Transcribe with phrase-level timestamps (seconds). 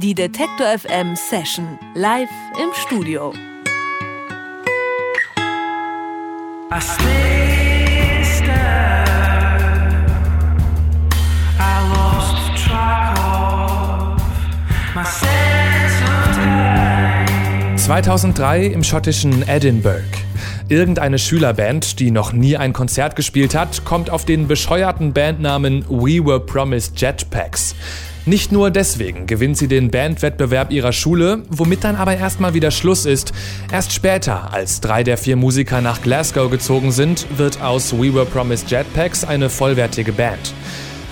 [0.00, 2.28] Die Detektor FM Session live
[2.62, 3.32] im Studio.
[6.70, 8.54] I stay still.
[11.58, 14.22] I lost track of
[14.94, 17.76] my sense of time.
[17.76, 20.04] 2003 im schottischen Edinburgh.
[20.68, 26.24] Irgendeine Schülerband, die noch nie ein Konzert gespielt hat, kommt auf den bescheuerten Bandnamen We
[26.24, 27.74] Were Promised Jetpacks.
[28.28, 33.06] Nicht nur deswegen gewinnt sie den Bandwettbewerb ihrer Schule, womit dann aber erstmal wieder Schluss
[33.06, 33.32] ist.
[33.72, 38.26] Erst später, als drei der vier Musiker nach Glasgow gezogen sind, wird aus We Were
[38.26, 40.52] Promised Jetpacks eine vollwertige Band.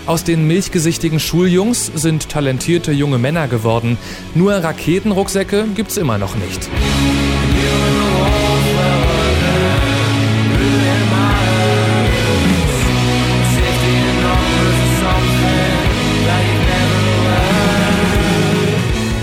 [0.05, 3.97] Aus den milchgesichtigen Schuljungs sind talentierte junge Männer geworden.
[4.35, 6.69] Nur Raketenrucksäcke gibt's immer noch nicht.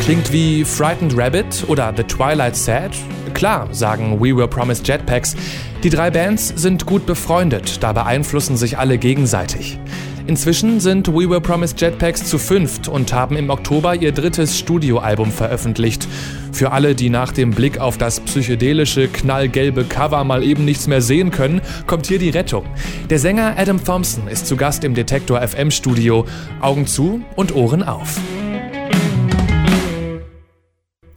[0.04, 2.92] Klingt wie Frightened Rabbit oder The Twilight Sad?
[3.34, 5.34] Klar, sagen We Were Promised Jetpacks.
[5.82, 9.80] Die drei Bands sind gut befreundet, da beeinflussen sich alle gegenseitig.
[10.28, 15.32] Inzwischen sind We Were Promised Jetpacks zu fünft und haben im Oktober ihr drittes Studioalbum
[15.32, 16.06] veröffentlicht.
[16.52, 21.02] Für alle, die nach dem Blick auf das psychedelische, knallgelbe Cover mal eben nichts mehr
[21.02, 22.66] sehen können, kommt hier die Rettung.
[23.10, 26.26] Der Sänger Adam Thompson ist zu Gast im Detektor FM Studio.
[26.60, 28.20] Augen zu und Ohren auf.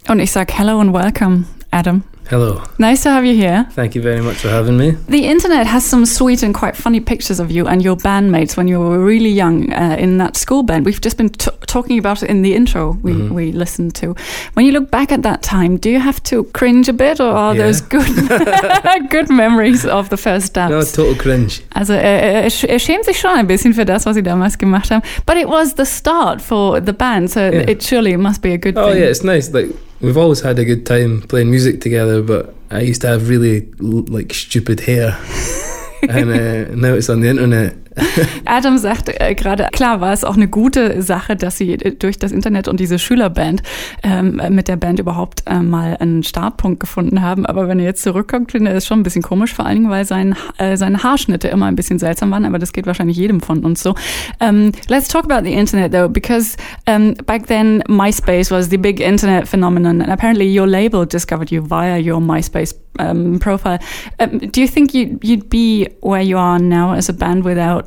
[0.08, 2.04] Und ich sag hello and welcome, Adam.
[2.30, 2.62] Hello.
[2.78, 3.66] Nice to have you here.
[3.70, 4.92] Thank you very much for having me.
[5.08, 8.68] The internet has some sweet and quite funny pictures of you and your bandmates when
[8.68, 10.86] you were really young uh, in that school band.
[10.86, 13.34] We've just been talking about it in the intro we, mm -hmm.
[13.34, 14.14] we listened to.
[14.54, 17.34] When you look back at that time, do you have to cringe a bit or
[17.34, 17.66] are yeah.
[17.66, 18.30] those good
[19.14, 20.70] good memories of the first steps?
[20.70, 21.62] No, total cringe.
[21.74, 25.02] Also er, er, schämt sich schon ein bisschen für das, was sie damals gemacht haben.
[25.26, 27.70] But it was the start for the band, so yeah.
[27.70, 28.96] it surely must be a good oh, thing.
[28.96, 29.52] Oh yeah, it's nice.
[29.52, 33.28] Like we've always had a good time playing music together, but I used to have
[33.28, 35.16] really like stupid hair,
[36.08, 37.76] and uh, now it's on the internet.
[38.44, 42.18] Adam sagt äh, gerade, klar war es auch eine gute Sache, dass sie äh, durch
[42.18, 43.62] das Internet und diese Schülerband
[44.02, 47.46] ähm, mit der Band überhaupt äh, mal einen Startpunkt gefunden haben.
[47.46, 49.90] Aber wenn er jetzt zurückkommt, finde ich es schon ein bisschen komisch, vor allen Dingen,
[49.90, 52.44] weil sein, äh, seine Haarschnitte immer ein bisschen seltsam waren.
[52.44, 53.90] Aber das geht wahrscheinlich jedem von uns so.
[53.90, 53.96] Um,
[54.40, 56.56] ähm, let's talk about the Internet though, because
[56.88, 61.62] um, back then MySpace was the big Internet phenomenon, and apparently your label discovered you
[61.62, 63.78] via your MySpace um, profile.
[64.18, 67.85] Do you think you, you'd be where you are now as a band without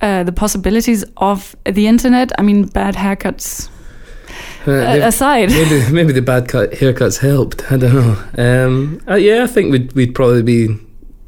[0.00, 2.32] uh, the possibilities of the internet?
[2.38, 3.68] I mean, bad haircuts
[4.66, 5.50] uh, aside.
[5.50, 7.70] Maybe, maybe the bad cut, haircuts helped.
[7.70, 8.66] I don't know.
[8.66, 10.78] Um, uh, yeah, I think we'd, we'd probably be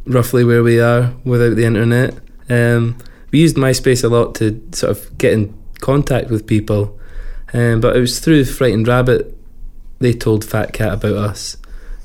[0.07, 2.15] roughly where we are without the internet.
[2.49, 2.99] Um,
[3.33, 6.99] we used MySpace a lot to sort of get in contact with people,
[7.53, 9.37] um, but it was through Frightened Rabbit
[9.99, 11.57] they told Fat Cat about us,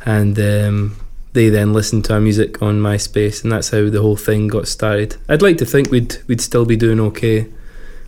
[0.06, 0.96] and um,
[1.34, 4.68] they then listened to our music on MySpace, and that's how the whole thing got
[4.68, 5.16] started.
[5.30, 7.48] I'd like to think we'd we'd still be doing okay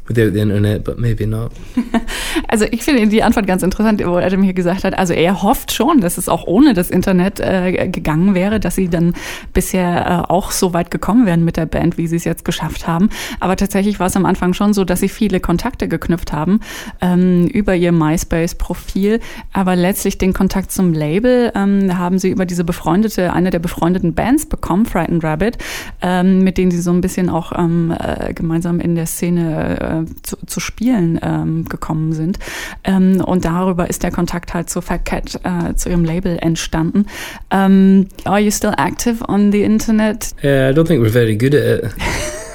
[0.07, 1.51] without the internet, but maybe not.
[2.47, 5.71] Also ich finde die Antwort ganz interessant, wo Adam hier gesagt hat, also er hofft
[5.71, 9.13] schon, dass es auch ohne das Internet äh, gegangen wäre, dass sie dann
[9.53, 12.87] bisher äh, auch so weit gekommen wären mit der Band, wie sie es jetzt geschafft
[12.87, 13.09] haben.
[13.39, 16.59] Aber tatsächlich war es am Anfang schon so, dass sie viele Kontakte geknüpft haben
[17.01, 19.19] ähm, über ihr MySpace-Profil,
[19.51, 24.13] aber letztlich den Kontakt zum Label ähm, haben sie über diese befreundete, eine der befreundeten
[24.13, 25.57] Bands bekommen, Frightened Rabbit,
[26.01, 29.92] ähm, mit denen sie so ein bisschen auch ähm, äh, gemeinsam in der Szene äh,
[30.01, 32.39] äh, zu, zu, Spielen ähm, gekommen sind.
[32.83, 37.05] Ähm, und darüber ist der Kontakt halt zu Fat Cat, äh, zu ihrem Label entstanden.
[37.53, 40.29] Um, are you still active on the internet?
[40.43, 41.91] Yeah, I don't think we're very good at it.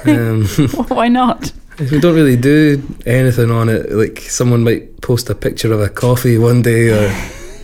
[0.05, 0.45] Um,
[0.89, 1.51] Why not?
[1.77, 3.91] We don't really do anything on it.
[3.91, 7.11] Like someone might post a picture of a coffee one day or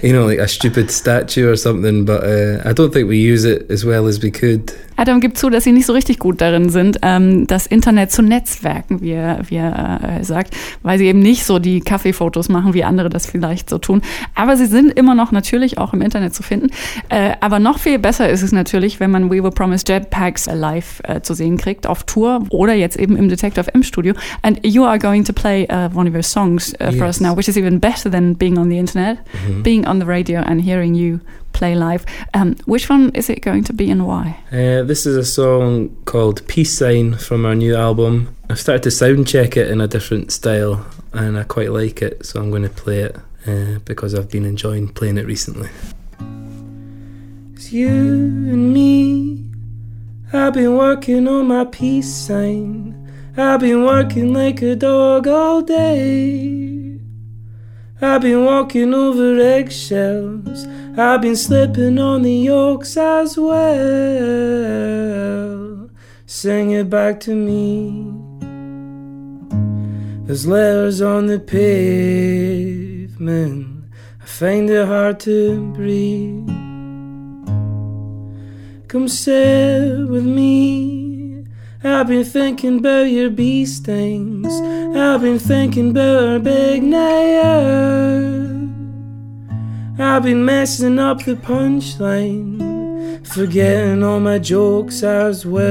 [0.02, 3.44] you know, like a stupid statue or something, but uh, I don't think we use
[3.44, 4.72] it as well as we could.
[4.96, 8.22] Adam gibt zu, dass sie nicht so richtig gut darin sind, ähm, das Internet zu
[8.22, 12.74] netzwerken, wie er, wie er äh, sagt, weil sie eben nicht so die Kaffeefotos machen,
[12.74, 14.02] wie andere das vielleicht so tun.
[14.36, 16.68] Aber sie sind immer noch natürlich auch im Internet zu finden.
[17.10, 21.02] Äh, aber noch viel besser ist es natürlich, wenn man We Were Promised Jetpacks live
[21.04, 24.14] äh, zu sehen kriegt, auf Tour oder jetzt eben im Detective M Studio.
[24.42, 27.18] And you are going to play uh, one of your songs uh, for yes.
[27.18, 29.64] us now, which is even better than being on the internet, mm -hmm.
[29.64, 31.20] being on the radio and hearing you
[31.56, 32.06] play live.
[32.34, 34.38] Um, which one is it going to be and why?
[34.52, 38.36] Uh, this is a song called Peace Sign from our new album.
[38.50, 42.26] I've started to sound check it in a different style and I quite like it,
[42.26, 43.16] so I'm going to play it
[43.48, 45.70] uh, because I've been enjoying playing it recently.
[47.54, 49.46] It's you and me.
[50.34, 52.94] I've been working on my peace sign.
[53.38, 56.95] I've been working like a dog all day.
[58.02, 60.68] I've been walking over eggshells.
[60.98, 63.66] I've been slipping on the yolks as well.
[66.26, 68.12] Sing it back to me.
[70.26, 73.06] There's letters on the pavement.
[74.22, 76.50] I find it hard to breathe.
[78.90, 81.05] Come sit with me.
[81.88, 84.52] I've been thinking about your bee stings.
[84.98, 87.76] I've been thinking about our big night.
[90.00, 92.58] I've been messing up the punchline,
[93.28, 95.62] forgetting all my jokes as well,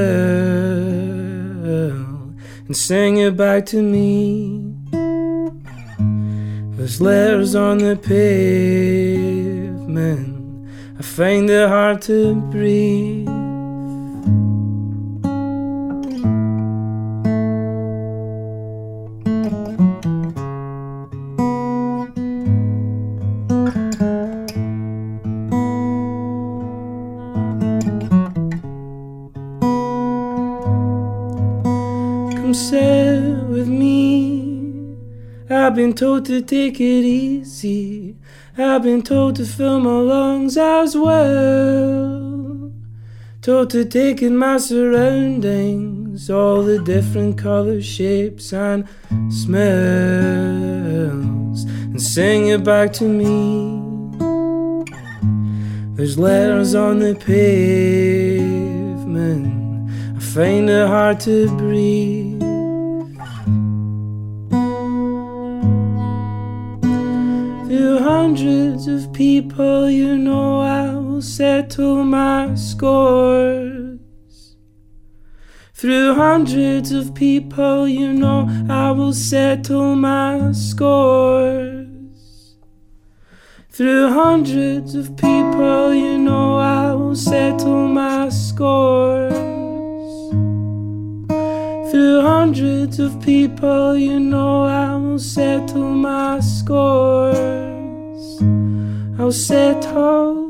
[2.69, 4.73] and sing it back to me.
[6.77, 9.19] There's letters on the pavement,
[10.97, 13.34] I find it hard to breathe.
[32.55, 34.97] Sit with me.
[35.51, 38.15] I've been told to take it easy.
[38.57, 42.71] I've been told to fill my lungs as well.
[43.43, 48.87] Told to take in my surroundings, all the different colors, shapes, and
[49.31, 50.45] smells,
[51.65, 53.81] and sing it back to me.
[55.97, 58.34] There's letters on the pavement.
[60.35, 62.41] Find it hard to breathe.
[67.69, 74.01] Through hundreds of people, you know I will settle my scores.
[75.73, 81.87] Through hundreds of people, you know I will settle my scores.
[83.71, 89.44] Through hundreds of people, you know I will settle my scores.
[91.95, 97.37] Through hundreds of people, you know I will settle my scores.
[99.17, 100.44] I'll settle.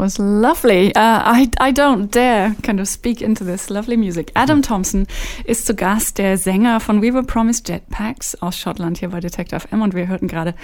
[0.00, 0.94] Was lovely.
[0.96, 4.32] Uh, I, I don't dare kind of speak into this lovely music.
[4.34, 5.06] Adam Thompson
[5.44, 9.60] ist zu Gast, der Sänger von We Were Promised Jetpacks aus Schottland hier bei Detektor
[9.60, 10.54] FM und wir hörten gerade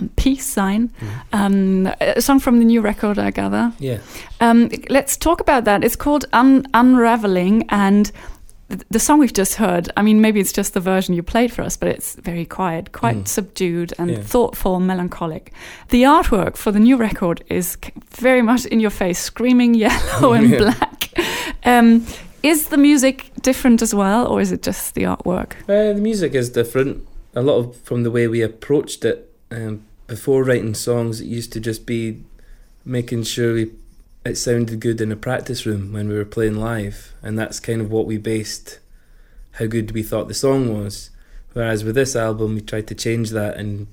[0.00, 0.92] um, Peace Sign,
[1.32, 3.72] um, a song from the new record, I gather.
[3.80, 3.98] Yeah.
[4.40, 5.82] Um, let's talk about that.
[5.82, 8.12] It's called Un- Unraveling and
[8.68, 11.62] the song we've just heard, I mean, maybe it's just the version you played for
[11.62, 14.20] us, but it's very quiet, quite subdued and Yeah.
[14.22, 15.52] thoughtful, melancholic.
[15.90, 17.76] The artwork for the new record is
[18.10, 20.58] very much in your face, screaming yellow and Yeah.
[20.58, 21.10] black.
[21.64, 22.06] Um,
[22.42, 25.52] is the music different as well, or is it just the artwork?
[25.68, 27.06] Uh, the music is different.
[27.34, 29.30] A lot of from the way we approached it.
[29.50, 32.22] Um, before writing songs, it used to just be
[32.84, 33.70] making sure we
[34.24, 37.80] it sounded good in a practice room when we were playing live, and that's kind
[37.80, 38.78] of what we based
[39.52, 41.10] how good we thought the song was.
[41.52, 43.86] Whereas with this album, we tried to change that and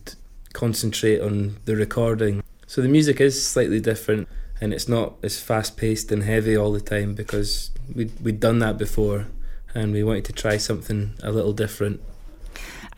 [0.53, 2.43] concentrate on the recording.
[2.65, 4.27] So the music is slightly different,
[4.59, 8.59] and it's not as fast paced and heavy all the time because we'd we'd done
[8.59, 9.27] that before,
[9.75, 12.01] and we wanted to try something a little different.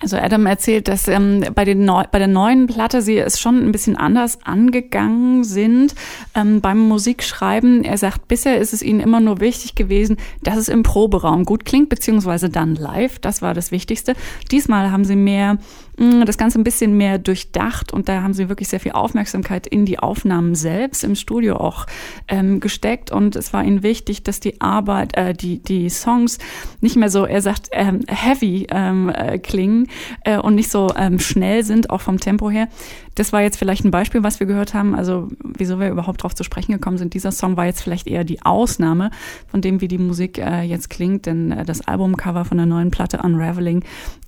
[0.03, 3.65] Also Adam erzählt, dass ähm, bei, den Neu bei der neuen Platte sie es schon
[3.65, 5.95] ein bisschen anders angegangen sind
[6.35, 7.85] ähm, beim Musikschreiben.
[7.85, 11.63] Er sagt, bisher ist es ihnen immer nur wichtig gewesen, dass es im Proberaum gut
[11.63, 13.19] klingt, beziehungsweise dann live.
[13.19, 14.13] Das war das Wichtigste.
[14.51, 15.57] Diesmal haben sie mehr
[15.97, 19.85] das Ganze ein bisschen mehr durchdacht und da haben sie wirklich sehr viel Aufmerksamkeit in
[19.85, 21.85] die Aufnahmen selbst im Studio auch
[22.27, 26.39] ähm, gesteckt und es war ihnen wichtig, dass die Arbeit, äh, die die Songs
[26.81, 29.87] nicht mehr so, er sagt ähm, heavy ähm, äh, klingen
[30.23, 32.67] äh, und nicht so ähm, schnell sind, auch vom Tempo her.
[33.15, 34.95] Das war jetzt vielleicht ein Beispiel, was wir gehört haben.
[34.95, 37.13] Also wieso wir überhaupt darauf zu sprechen gekommen sind.
[37.13, 39.11] Dieser Song war jetzt vielleicht eher die Ausnahme
[39.47, 42.91] von dem, wie die Musik äh, jetzt klingt, denn äh, das Albumcover von der neuen
[42.91, 43.83] Platte Unraveling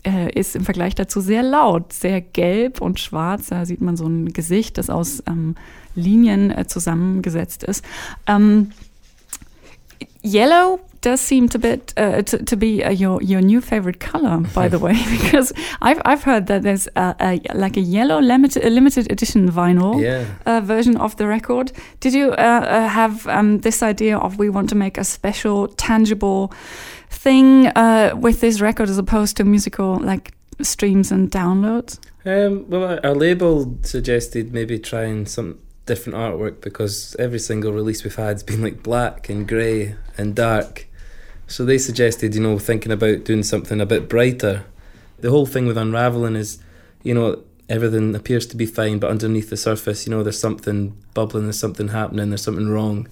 [0.06, 3.48] äh, ist im Vergleich dazu sehr laut, sehr gelb und schwarz.
[3.48, 5.56] Da sieht man so ein Gesicht, das aus ähm,
[5.96, 7.84] Linien äh, zusammengesetzt ist.
[8.27, 8.72] Ähm,
[10.24, 14.38] yellow does seem to bit uh, to, to be uh, your your new favorite color,
[14.56, 15.54] by the way, because
[15.88, 20.02] I've I've heard that there's a, a like a yellow limited a limited edition vinyl
[20.02, 20.26] Yeah.
[20.46, 21.72] uh, version of the record.
[22.00, 25.68] Did you uh, uh, have um, this idea of we want to make a special,
[25.78, 26.52] tangible
[27.10, 30.32] thing uh, with this record as opposed to musical like
[30.62, 32.00] streams and downloads?
[32.26, 38.16] Um, well, our label suggested maybe trying some different artwork because every single release we've
[38.16, 40.88] had has been like black and grey and dark.
[41.48, 44.66] So they suggested, you know, thinking about doing something a bit brighter.
[45.20, 46.60] The whole thing with unraveling is,
[47.04, 50.98] you know, everything appears to be fine, but underneath the surface, you know, there's something
[51.14, 53.08] bubbling, there's something happening, there's something wrong.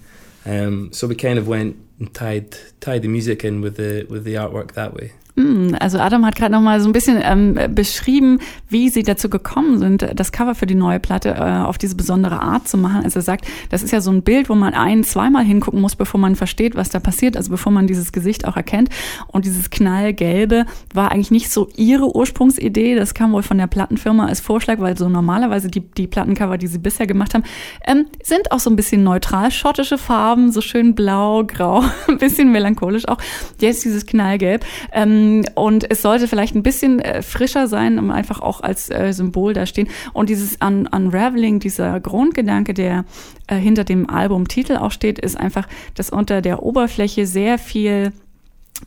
[0.46, 4.24] Um, so we kind of went and tied tied the music in with the with
[4.24, 5.12] the artwork that way.
[5.36, 8.38] Hm, also Adam hat gerade noch mal so ein bisschen ähm, beschrieben,
[8.68, 12.40] wie sie dazu gekommen sind, das Cover für die neue Platte äh, auf diese besondere
[12.40, 13.02] Art zu machen.
[13.02, 15.96] Also er sagt, das ist ja so ein Bild, wo man ein-, zweimal hingucken muss,
[15.96, 18.90] bevor man versteht, was da passiert, also bevor man dieses Gesicht auch erkennt.
[19.26, 22.94] Und dieses Knallgelbe war eigentlich nicht so ihre Ursprungsidee.
[22.94, 26.68] Das kam wohl von der Plattenfirma als Vorschlag, weil so normalerweise die, die Plattencover, die
[26.68, 27.42] sie bisher gemacht haben,
[27.84, 32.52] ähm, sind auch so ein bisschen neutral, schottische Farben, so schön blau, grau, ein bisschen
[32.52, 33.18] melancholisch auch.
[33.58, 34.64] Jetzt dieses Knallgelb.
[34.92, 35.23] Ähm,
[35.54, 39.52] und es sollte vielleicht ein bisschen äh, frischer sein, um einfach auch als äh, Symbol
[39.52, 39.88] da stehen.
[40.12, 43.04] Und dieses Un Unraveling, dieser Grundgedanke, der
[43.46, 48.12] äh, hinter dem Albumtitel auch steht, ist einfach, dass unter der Oberfläche sehr viel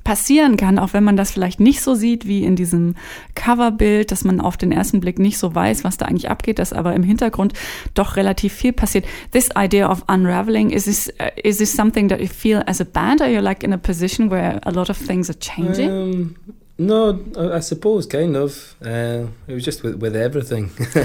[0.03, 2.96] passieren kann, auch wenn man das vielleicht nicht so sieht wie in diesem
[3.36, 6.74] Coverbild, dass man auf den ersten Blick nicht so weiß, was da eigentlich abgeht, dass
[6.74, 7.53] aber im Hintergrund
[7.94, 9.06] doch relativ viel passiert.
[9.32, 12.86] This idea of unraveling, is this, uh, is this something that you feel as a
[12.86, 13.22] band?
[13.22, 15.89] Are you like in a position where a lot of things are changing?
[15.89, 16.36] Um,
[16.77, 18.75] no, I suppose kind of.
[18.82, 20.70] Uh, it was just with, with everything.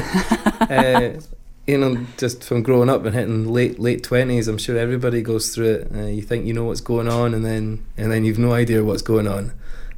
[0.60, 1.20] uh,
[1.66, 5.54] you know, just from growing up and hitting late late twenties, I'm sure everybody goes
[5.54, 5.92] through it.
[5.94, 8.82] Uh, you think you know what's going on, and then and then you've no idea
[8.82, 9.52] what's going on.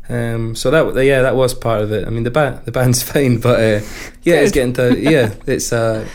[0.09, 2.06] Um, so that yeah, that was part of it.
[2.06, 3.87] I mean, the band the band's fine, but uh,
[4.23, 6.06] yeah, it's getting to yeah, it's a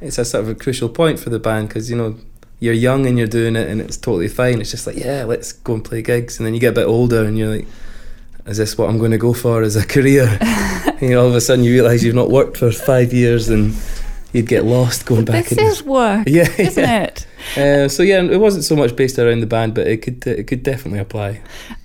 [0.00, 2.16] it's a sort of a crucial point for the band because you know
[2.58, 4.60] you're young and you're doing it and it's totally fine.
[4.60, 6.86] It's just like yeah, let's go and play gigs, and then you get a bit
[6.86, 7.66] older and you're like.
[8.46, 10.24] Is this what I'm going to go for as a career?
[11.00, 13.74] you know, all of a sudden you realise you've not worked for five years and
[14.32, 15.46] you'd get lost going back.
[15.46, 17.02] This is work, yeah, isn't yeah.
[17.04, 17.26] it?
[17.56, 20.46] Uh, so yeah, it wasn't so much based around the band, but it could it
[20.46, 21.40] could definitely apply.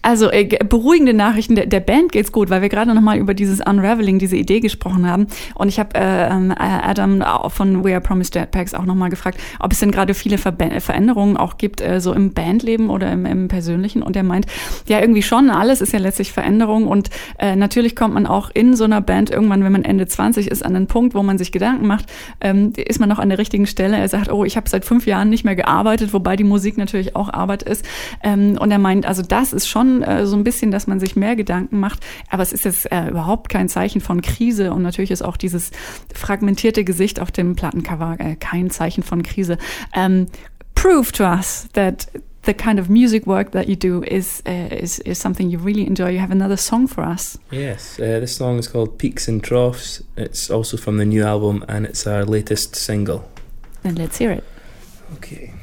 [0.06, 3.34] Also äh, beruhigende Nachrichten, der, der, Band geht's gut, weil wir gerade noch mal über
[3.34, 5.26] dieses Unraveling, diese Idee gesprochen haben.
[5.56, 9.40] Und ich habe äh, ähm, Adam von We Are Promised Jetpacks auch noch mal gefragt,
[9.60, 13.26] ob es denn gerade viele Ver Veränderungen auch gibt, äh, so im Bandleben oder im,
[13.26, 14.04] im, Persönlichen.
[14.04, 14.46] Und er meint,
[14.88, 16.88] ja irgendwie schon, alles ist ja letztlich Veränderung.
[16.88, 17.10] Und
[17.40, 20.64] äh, natürlich kommt man auch in so einer Band irgendwann, wenn man Ende 20 ist,
[20.64, 22.06] an einen Punkt, wo man sich Gedanken macht,
[22.42, 23.98] ähm, ist man noch an der richtigen Stelle.
[23.98, 27.16] Er sagt, oh, ich habe seit fünf Jahren nicht mehr gearbeitet, wobei die Musik natürlich
[27.16, 27.84] auch Arbeit ist.
[28.22, 31.16] Ähm, und er meint, also das ist schon äh, so ein bisschen, dass man sich
[31.16, 32.00] mehr Gedanken macht.
[32.30, 34.74] Aber es ist jetzt äh, überhaupt kein Zeichen von Krise.
[34.74, 35.72] Und natürlich ist auch dieses
[36.14, 39.58] fragmentierte Gesicht auf dem Plattencover äh, kein Zeichen von Krise.
[39.96, 40.28] Um,
[40.75, 42.08] prove to us that
[42.46, 45.86] the kind of music work that you do is uh, is is something you really
[45.86, 46.10] enjoy.
[46.10, 47.38] You have another song for us.
[47.52, 50.04] Yes, uh, this song is called Peaks and Troughs.
[50.16, 53.24] It's also from the new album and it's our latest single.
[53.84, 54.44] Then let's hear it.
[55.16, 55.54] Okay.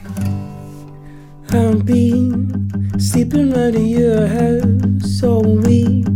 [1.54, 6.06] I've been sleeping in your house all week.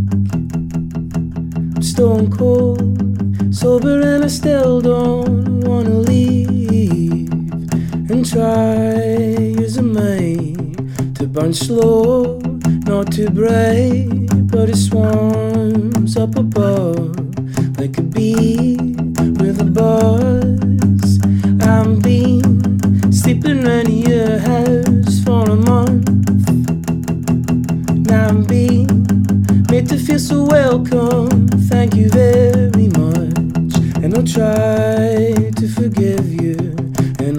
[1.75, 2.81] I'm stone cold,
[3.55, 7.31] sober, and I still don't wanna leave.
[8.11, 8.95] And try
[9.61, 10.55] using me
[11.17, 12.39] to burn slow,
[12.87, 14.09] not to break,
[14.47, 16.96] but it swarms up above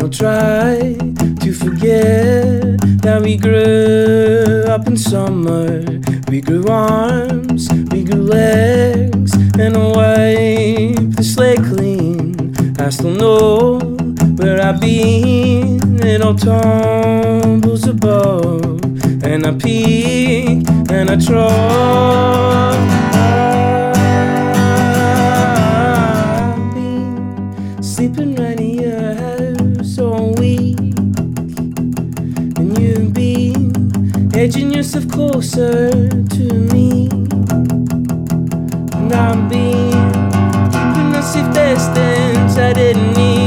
[0.08, 0.96] I'll try
[1.42, 5.84] to forget that we grew up in summer.
[6.30, 12.56] We grew arms, we grew legs, and I wipe the slate clean.
[12.80, 13.80] I still know
[14.38, 16.00] where I've been.
[16.02, 18.82] It all tumbles above,
[19.26, 23.07] and I peek and I try.
[34.48, 37.10] Edging yourself closer to me,
[38.96, 39.92] and I've been
[40.72, 43.47] keeping a safe distance I didn't need.